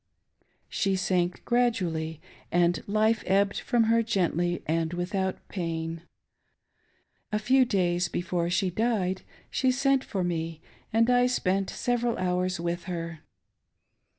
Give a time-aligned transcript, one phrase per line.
[0.67, 2.19] She sank gradually,
[2.51, 6.01] and life ebbed from her gently and without pain.
[7.31, 10.59] A few days before she died, she sent for me,
[10.91, 13.19] and I spent several hours with her.